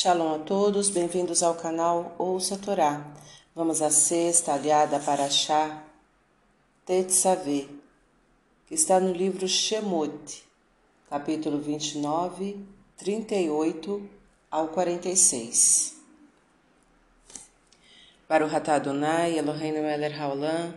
Shalom 0.00 0.32
a 0.32 0.38
todos, 0.38 0.90
bem-vindos 0.90 1.42
ao 1.42 1.56
canal 1.56 2.14
Ouça 2.18 2.54
a 2.54 2.58
Torá. 2.58 3.04
Vamos 3.52 3.82
à 3.82 3.90
sexta 3.90 4.52
aliada 4.52 5.00
para 5.00 5.28
Chá 5.28 5.82
Tetzaveh, 6.86 7.68
que 8.68 8.76
está 8.76 9.00
no 9.00 9.12
livro 9.12 9.48
Shemot, 9.48 10.44
capítulo 11.10 11.58
29, 11.58 12.64
38 12.96 14.08
ao 14.48 14.68
46. 14.68 15.96
Para 18.28 18.46
o 18.46 18.56
Hatadonai, 18.56 19.36
Eloheinu 19.36 19.82
Meler 19.82 20.22
Haolam, 20.22 20.74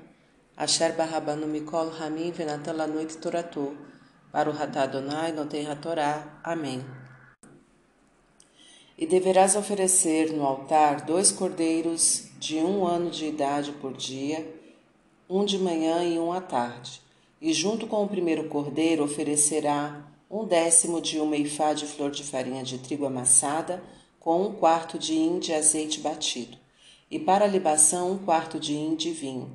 Asher 0.58 0.96
Barrabanu 0.96 1.46
Mikol 1.46 1.92
Hamim 1.92 2.32
Venatan 2.32 2.74
Lanoit 2.74 3.16
Toratu. 3.20 3.78
Para 4.32 4.50
o 4.50 4.60
Hatadonai, 4.60 5.32
não 5.32 5.46
tem 5.46 5.68
Torá. 5.76 6.40
Amém. 6.44 6.84
E 9.02 9.06
deverás 9.08 9.56
oferecer 9.56 10.32
no 10.32 10.46
altar 10.46 11.02
dois 11.02 11.32
cordeiros 11.32 12.28
de 12.38 12.58
um 12.58 12.86
ano 12.86 13.10
de 13.10 13.26
idade 13.26 13.72
por 13.82 13.94
dia, 13.94 14.48
um 15.28 15.44
de 15.44 15.58
manhã 15.58 16.04
e 16.04 16.20
um 16.20 16.32
à 16.32 16.40
tarde. 16.40 17.02
E 17.42 17.52
junto 17.52 17.88
com 17.88 18.04
o 18.04 18.08
primeiro 18.08 18.48
cordeiro 18.48 19.04
oferecerá 19.04 20.06
um 20.30 20.46
décimo 20.46 21.02
de 21.02 21.20
uma 21.20 21.36
eifá 21.36 21.74
de 21.74 21.88
flor 21.88 22.12
de 22.12 22.24
farinha 22.24 22.62
de 22.62 22.78
trigo 22.78 23.08
amassada, 23.08 23.84
com 24.20 24.40
um 24.40 24.54
quarto 24.54 25.00
de 25.00 25.16
hin 25.16 25.40
de 25.40 25.52
azeite 25.52 26.00
batido, 26.00 26.56
e 27.10 27.18
para 27.18 27.46
a 27.46 27.48
libação 27.48 28.12
um 28.12 28.20
quarto 28.20 28.60
de 28.60 28.76
hin 28.76 28.94
de 28.94 29.10
vinho. 29.10 29.50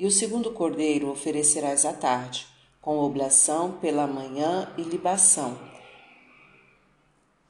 E 0.00 0.04
o 0.04 0.10
segundo 0.10 0.50
cordeiro 0.50 1.08
oferecerás 1.12 1.84
à 1.84 1.92
tarde, 1.92 2.44
com 2.82 2.98
oblação 2.98 3.78
pela 3.80 4.08
manhã 4.08 4.68
e 4.76 4.82
libação 4.82 5.70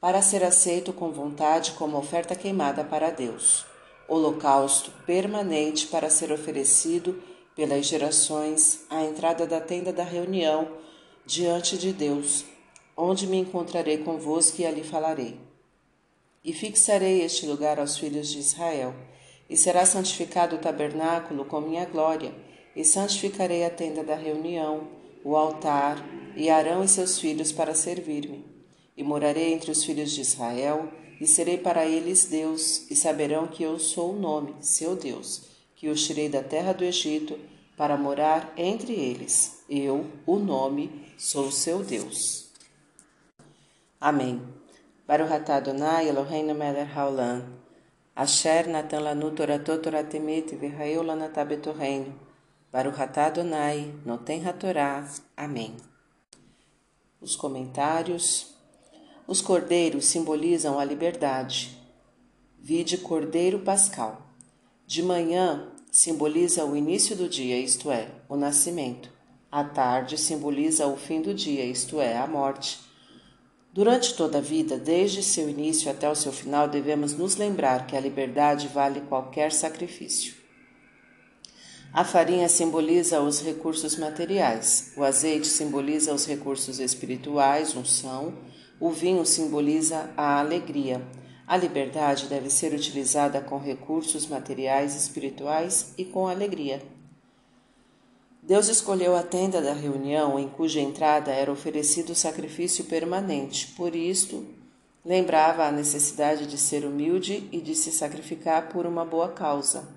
para 0.01 0.19
ser 0.23 0.43
aceito 0.43 0.91
com 0.91 1.11
vontade 1.11 1.73
como 1.73 1.95
oferta 1.95 2.35
queimada 2.35 2.83
para 2.83 3.11
Deus, 3.11 3.67
holocausto 4.07 4.91
permanente 5.05 5.85
para 5.85 6.09
ser 6.09 6.31
oferecido 6.31 7.21
pelas 7.55 7.85
gerações 7.85 8.83
à 8.89 9.03
entrada 9.03 9.45
da 9.45 9.61
tenda 9.61 9.93
da 9.93 10.03
reunião 10.03 10.67
diante 11.23 11.77
de 11.77 11.93
Deus, 11.93 12.43
onde 12.97 13.27
me 13.27 13.37
encontrarei 13.37 13.99
convosco 13.99 14.59
e 14.59 14.65
ali 14.65 14.83
falarei. 14.83 15.39
E 16.43 16.51
fixarei 16.51 17.21
este 17.21 17.45
lugar 17.45 17.79
aos 17.79 17.95
filhos 17.95 18.29
de 18.29 18.39
Israel, 18.39 18.95
e 19.47 19.55
será 19.55 19.85
santificado 19.85 20.55
o 20.55 20.59
tabernáculo 20.59 21.45
com 21.45 21.61
minha 21.61 21.85
glória, 21.85 22.33
e 22.75 22.83
santificarei 22.83 23.63
a 23.63 23.69
tenda 23.69 24.03
da 24.03 24.15
reunião, 24.15 24.87
o 25.23 25.37
altar, 25.37 26.03
e 26.35 26.49
Arão 26.49 26.83
e 26.83 26.87
seus 26.87 27.19
filhos 27.19 27.51
para 27.51 27.75
servir-me 27.75 28.50
e 29.01 29.03
morarei 29.03 29.51
entre 29.51 29.71
os 29.71 29.83
filhos 29.83 30.11
de 30.11 30.21
Israel, 30.21 30.87
e 31.19 31.25
serei 31.25 31.57
para 31.57 31.87
eles 31.87 32.25
Deus, 32.25 32.85
e 32.91 32.95
saberão 32.95 33.47
que 33.47 33.63
eu 33.63 33.79
sou 33.79 34.13
o 34.13 34.19
nome, 34.19 34.55
seu 34.61 34.95
Deus, 34.95 35.41
que 35.75 35.89
os 35.89 36.05
tirei 36.05 36.29
da 36.29 36.43
terra 36.43 36.71
do 36.71 36.83
Egito, 36.83 37.37
para 37.75 37.97
morar 37.97 38.53
entre 38.55 38.93
eles. 38.93 39.63
Eu, 39.67 40.05
o 40.23 40.37
nome, 40.37 41.11
sou 41.17 41.51
seu 41.51 41.83
Deus. 41.83 42.51
Amém. 43.99 44.39
Baruch 45.07 45.33
Adonai 45.51 46.07
Eloheinu 46.07 46.53
melech 46.53 46.91
haolam. 46.95 47.43
Asher 48.15 48.67
natan 48.67 48.99
lanu 48.99 49.31
toratot 49.31 49.81
toratemet 49.81 50.55
v'haeu 50.55 51.01
lanatah 51.01 51.43
betorreino. 51.43 52.13
Baruch 52.71 53.01
Adonai, 53.01 53.95
não 54.05 54.19
tem 54.19 54.43
Torá. 54.59 55.09
Amém. 55.35 55.75
Os 57.19 57.35
comentários 57.35 58.50
os 59.31 59.39
cordeiros 59.39 60.07
simbolizam 60.07 60.77
a 60.77 60.83
liberdade. 60.83 61.77
Vide 62.59 62.97
Cordeiro 62.97 63.59
Pascal. 63.59 64.27
De 64.85 65.01
manhã 65.01 65.71
simboliza 65.89 66.65
o 66.65 66.75
início 66.75 67.15
do 67.15 67.29
dia, 67.29 67.57
isto 67.57 67.89
é, 67.89 68.09
o 68.27 68.35
nascimento. 68.35 69.09
À 69.49 69.63
tarde 69.63 70.17
simboliza 70.17 70.85
o 70.85 70.97
fim 70.97 71.21
do 71.21 71.33
dia, 71.33 71.63
isto 71.63 72.01
é, 72.01 72.17
a 72.17 72.27
morte. 72.27 72.81
Durante 73.71 74.15
toda 74.15 74.39
a 74.39 74.41
vida, 74.41 74.77
desde 74.77 75.23
seu 75.23 75.49
início 75.49 75.89
até 75.89 76.09
o 76.09 76.15
seu 76.15 76.33
final, 76.33 76.67
devemos 76.67 77.13
nos 77.13 77.37
lembrar 77.37 77.87
que 77.87 77.95
a 77.95 78.01
liberdade 78.01 78.67
vale 78.67 78.99
qualquer 78.99 79.53
sacrifício. 79.53 80.33
A 81.93 82.03
farinha 82.03 82.49
simboliza 82.49 83.21
os 83.21 83.39
recursos 83.39 83.95
materiais, 83.95 84.91
o 84.97 85.05
azeite 85.05 85.47
simboliza 85.47 86.13
os 86.13 86.25
recursos 86.25 86.81
espirituais, 86.81 87.73
unção, 87.77 88.33
o 88.81 88.89
vinho 88.89 89.23
simboliza 89.23 90.09
a 90.17 90.39
alegria. 90.39 90.99
A 91.47 91.55
liberdade 91.55 92.25
deve 92.25 92.49
ser 92.49 92.73
utilizada 92.73 93.39
com 93.39 93.59
recursos 93.59 94.25
materiais, 94.25 94.95
espirituais 94.95 95.93
e 95.99 96.03
com 96.03 96.27
alegria. 96.27 96.81
Deus 98.41 98.69
escolheu 98.69 99.15
a 99.15 99.21
tenda 99.21 99.61
da 99.61 99.71
reunião 99.71 100.39
em 100.39 100.49
cuja 100.49 100.79
entrada 100.79 101.31
era 101.31 101.51
oferecido 101.51 102.09
o 102.09 102.15
sacrifício 102.15 102.85
permanente. 102.85 103.67
Por 103.77 103.95
isto, 103.95 104.47
lembrava 105.05 105.67
a 105.67 105.71
necessidade 105.71 106.47
de 106.47 106.57
ser 106.57 106.83
humilde 106.83 107.47
e 107.51 107.61
de 107.61 107.75
se 107.75 107.91
sacrificar 107.91 108.69
por 108.69 108.87
uma 108.87 109.05
boa 109.05 109.29
causa. 109.29 109.87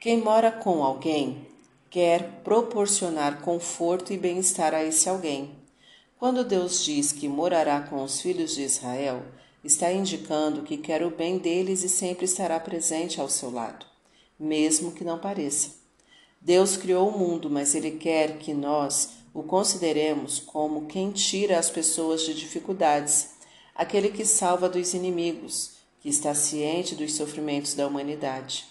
Quem 0.00 0.18
mora 0.20 0.50
com 0.50 0.82
alguém 0.82 1.46
quer 1.88 2.40
proporcionar 2.42 3.40
conforto 3.40 4.12
e 4.12 4.18
bem-estar 4.18 4.74
a 4.74 4.82
esse 4.82 5.08
alguém. 5.08 5.59
Quando 6.20 6.44
Deus 6.44 6.84
diz 6.84 7.12
que 7.12 7.26
morará 7.26 7.80
com 7.80 8.04
os 8.04 8.20
filhos 8.20 8.54
de 8.54 8.60
Israel, 8.60 9.22
está 9.64 9.90
indicando 9.90 10.60
que 10.60 10.76
quer 10.76 11.02
o 11.02 11.10
bem 11.10 11.38
deles 11.38 11.82
e 11.82 11.88
sempre 11.88 12.26
estará 12.26 12.60
presente 12.60 13.18
ao 13.18 13.26
seu 13.30 13.50
lado, 13.50 13.86
mesmo 14.38 14.92
que 14.92 15.02
não 15.02 15.18
pareça. 15.18 15.76
Deus 16.38 16.76
criou 16.76 17.08
o 17.08 17.18
mundo, 17.18 17.48
mas 17.48 17.74
Ele 17.74 17.92
quer 17.92 18.36
que 18.36 18.52
nós 18.52 19.12
o 19.32 19.42
consideremos 19.42 20.38
como 20.38 20.84
quem 20.84 21.10
tira 21.10 21.58
as 21.58 21.70
pessoas 21.70 22.20
de 22.20 22.34
dificuldades, 22.34 23.30
aquele 23.74 24.10
que 24.10 24.26
salva 24.26 24.68
dos 24.68 24.92
inimigos, 24.92 25.70
que 26.00 26.10
está 26.10 26.34
ciente 26.34 26.94
dos 26.94 27.14
sofrimentos 27.14 27.72
da 27.72 27.86
humanidade. 27.86 28.66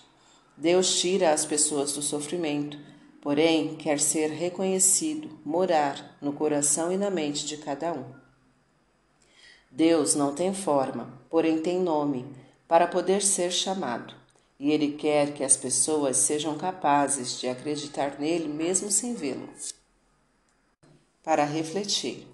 Deus 0.56 1.00
tira 1.00 1.34
as 1.34 1.48
pessoas 1.48 1.94
do 1.94 2.04
sofrimento, 2.04 2.78
porém 3.22 3.76
quer 3.76 4.00
ser 4.00 4.28
reconhecido, 4.28 5.40
morar 5.44 6.18
no 6.22 6.34
coração 6.34 6.92
e 6.92 6.98
na 6.98 7.10
mente 7.10 7.46
de 7.46 7.58
cada 7.58 7.94
um. 7.94 8.06
Deus 9.72 10.16
não 10.16 10.34
tem 10.34 10.54
forma, 10.54 11.14
porém 11.30 11.62
tem 11.62 11.80
nome, 11.80 12.26
para 12.68 12.88
poder 12.88 13.22
ser 13.22 13.52
chamado, 13.52 14.16
e 14.60 14.72
Ele 14.72 14.94
quer 14.94 15.34
que 15.34 15.44
as 15.44 15.56
pessoas 15.56 16.18
sejam 16.18 16.58
capazes 16.58 17.40
de 17.40 17.48
acreditar 17.48 18.20
nele 18.20 18.48
mesmo 18.48 18.92
sem 18.92 19.14
vê-lo. 19.14 19.50
Para 21.24 21.44
refletir, 21.44 22.28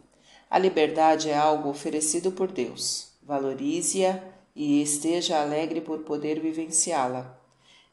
a 0.49 0.57
liberdade 0.57 1.29
é 1.29 1.35
algo 1.35 1.69
oferecido 1.69 2.31
por 2.31 2.51
Deus. 2.51 3.07
Valorize-a 3.21 4.21
e 4.55 4.81
esteja 4.81 5.41
alegre 5.41 5.81
por 5.81 5.99
poder 5.99 6.39
vivenciá-la. 6.39 7.37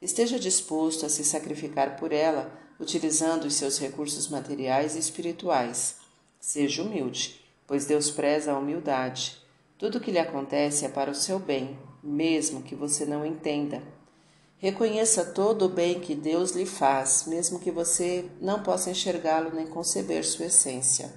Esteja 0.01 0.39
disposto 0.39 1.05
a 1.05 1.09
se 1.09 1.25
sacrificar 1.25 1.97
por 1.97 2.13
ela 2.13 2.62
utilizando 2.83 3.45
os 3.45 3.55
seus 3.55 3.79
recursos 3.79 4.29
materiais 4.29 4.97
e 4.97 4.99
espirituais. 4.99 5.97
Seja 6.41 6.83
humilde, 6.83 7.41
pois 7.67 7.87
Deus 7.87 8.11
preza 8.11 8.53
a 8.53 8.59
humildade. 8.59 9.39
Tudo 9.79 9.99
o 9.99 10.01
que 10.01 10.11
lhe 10.11 10.19
acontece 10.19 10.85
é 10.85 10.89
para 10.89 11.11
o 11.11 11.15
seu 11.15 11.39
bem, 11.39 11.79
mesmo 12.03 12.63
que 12.63 12.75
você 12.75 13.05
não 13.07 13.25
entenda. 13.25 13.83
Reconheça 14.59 15.25
todo 15.25 15.67
o 15.67 15.69
bem 15.69 16.01
que 16.01 16.15
Deus 16.15 16.53
lhe 16.53 16.67
faz, 16.67 17.25
mesmo 17.27 17.59
que 17.59 17.71
você 17.71 18.29
não 18.41 18.63
possa 18.63 18.91
enxergá-lo 18.91 19.55
nem 19.55 19.67
conceber 19.67 20.25
sua 20.25 20.47
essência. 20.47 21.13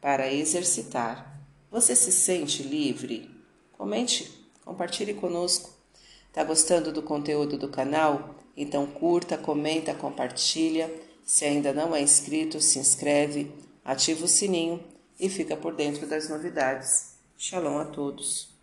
Para 0.00 0.30
exercitar, 0.32 1.40
você 1.70 1.94
se 1.96 2.12
sente 2.12 2.62
livre? 2.62 3.30
Comente, 3.72 4.48
compartilhe 4.64 5.14
conosco. 5.14 5.70
Está 6.28 6.44
gostando 6.44 6.92
do 6.92 7.02
conteúdo 7.02 7.56
do 7.56 7.68
canal? 7.68 8.34
Então 8.56 8.86
curta, 8.86 9.36
comenta, 9.36 9.94
compartilha. 9.94 10.92
Se 11.24 11.44
ainda 11.44 11.72
não 11.72 11.94
é 11.94 12.00
inscrito, 12.00 12.60
se 12.60 12.78
inscreve, 12.78 13.50
ativa 13.84 14.24
o 14.24 14.28
sininho 14.28 14.82
e 15.18 15.28
fica 15.28 15.56
por 15.56 15.74
dentro 15.74 16.06
das 16.06 16.28
novidades. 16.28 17.14
Shalom 17.36 17.78
a 17.78 17.84
todos. 17.86 18.53